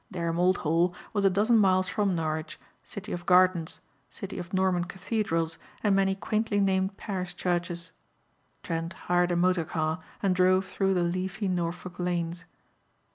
Dereham 0.11 0.39
Old 0.39 0.57
Hall 0.57 0.95
was 1.13 1.25
a 1.25 1.29
dozen 1.29 1.57
miles 1.59 1.87
from 1.87 2.15
Norwich, 2.15 2.59
city 2.83 3.11
of 3.11 3.27
gardens, 3.27 3.81
city 4.09 4.39
of 4.39 4.51
Norman 4.51 4.85
cathedrals 4.85 5.59
and 5.83 5.95
many 5.95 6.15
quaintly 6.15 6.59
named 6.59 6.97
parish 6.97 7.35
churches. 7.35 7.91
Trent 8.63 8.93
hired 8.93 9.31
a 9.31 9.35
motor 9.35 9.63
car 9.65 10.01
and 10.23 10.35
drove 10.35 10.65
through 10.65 10.95
the 10.95 11.03
leafy 11.03 11.47
Norfolk 11.47 11.99
lanes. 11.99 12.45